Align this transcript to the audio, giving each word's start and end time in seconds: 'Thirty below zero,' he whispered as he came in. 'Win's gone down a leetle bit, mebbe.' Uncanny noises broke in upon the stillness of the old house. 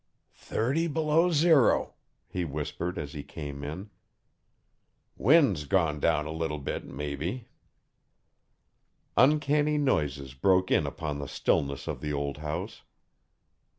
'Thirty 0.33 0.87
below 0.87 1.29
zero,' 1.29 1.93
he 2.27 2.43
whispered 2.43 2.97
as 2.97 3.13
he 3.13 3.21
came 3.21 3.63
in. 3.63 3.91
'Win's 5.15 5.65
gone 5.65 5.99
down 5.99 6.25
a 6.25 6.31
leetle 6.31 6.57
bit, 6.57 6.85
mebbe.' 6.87 7.41
Uncanny 9.15 9.77
noises 9.77 10.33
broke 10.33 10.71
in 10.71 10.87
upon 10.87 11.19
the 11.19 11.27
stillness 11.27 11.87
of 11.87 12.01
the 12.01 12.11
old 12.11 12.37
house. 12.37 12.81